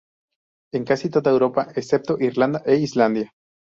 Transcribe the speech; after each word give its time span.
En 0.73 0.83
casi 0.83 1.11
toda 1.11 1.29
Europa, 1.29 1.67
excepto 1.75 2.17
Irlanda 2.19 2.63
e 2.65 2.73
Islandia. 2.77 3.29